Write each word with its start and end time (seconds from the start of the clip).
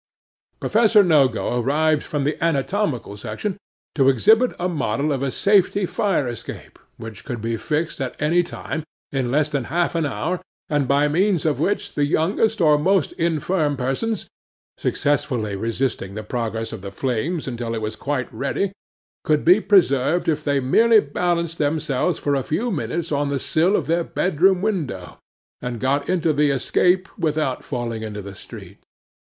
'PROFESSOR 0.59 1.03
NOGO 1.03 1.61
arrived 1.61 2.01
from 2.01 2.23
the 2.23 2.43
anatomical 2.43 3.15
section 3.15 3.55
to 3.93 4.09
exhibit 4.09 4.51
a 4.59 4.67
model 4.67 5.11
of 5.11 5.21
a 5.21 5.29
safety 5.29 5.85
fire 5.85 6.27
escape, 6.27 6.79
which 6.97 7.23
could 7.23 7.39
be 7.39 7.55
fixed 7.55 8.01
at 8.01 8.19
any 8.19 8.41
time, 8.41 8.83
in 9.11 9.29
less 9.29 9.47
than 9.47 9.65
half 9.65 9.93
an 9.93 10.07
hour, 10.07 10.41
and 10.69 10.87
by 10.87 11.07
means 11.07 11.45
of 11.45 11.59
which, 11.59 11.93
the 11.93 12.07
youngest 12.07 12.59
or 12.59 12.79
most 12.79 13.11
infirm 13.11 13.77
persons 13.77 14.25
(successfully 14.75 15.55
resisting 15.55 16.15
the 16.15 16.23
progress 16.23 16.73
of 16.73 16.81
the 16.81 16.89
flames 16.89 17.47
until 17.47 17.75
it 17.75 17.81
was 17.83 17.95
quite 17.95 18.27
ready) 18.33 18.71
could 19.23 19.45
be 19.45 19.61
preserved 19.61 20.27
if 20.27 20.43
they 20.43 20.59
merely 20.59 20.99
balanced 20.99 21.59
themselves 21.59 22.17
for 22.17 22.33
a 22.33 22.41
few 22.41 22.71
minutes 22.71 23.11
on 23.11 23.27
the 23.27 23.37
sill 23.37 23.75
of 23.75 23.85
their 23.85 24.03
bedroom 24.03 24.63
window, 24.63 25.19
and 25.61 25.79
got 25.79 26.09
into 26.09 26.33
the 26.33 26.49
escape 26.49 27.07
without 27.19 27.63
falling 27.63 28.01
into 28.01 28.23
the 28.23 28.33
street. 28.33 28.79